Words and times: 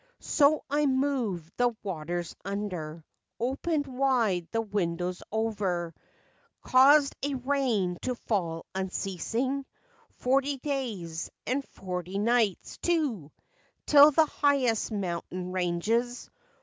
So 0.19 0.63
I 0.67 0.87
moved 0.87 1.51
the 1.57 1.75
waters 1.83 2.35
under, 2.43 3.05
Opened 3.39 3.85
wide 3.85 4.47
the 4.51 4.61
windows 4.63 5.21
over, 5.31 5.93
Caused 6.63 7.15
a 7.21 7.35
rain 7.35 7.99
to 8.01 8.15
fall 8.15 8.65
unceasing 8.73 9.63
Forty 10.17 10.57
days, 10.57 11.29
and 11.45 11.63
forty 11.63 12.17
nights, 12.17 12.79
too, 12.79 13.31
Till 13.85 14.09
the 14.09 14.25
highest 14.25 14.91
mountain 14.91 15.51
ranges 15.51 15.85
FACTS 16.21 16.25
AND 16.25 16.31
FANCIES. 16.33 16.49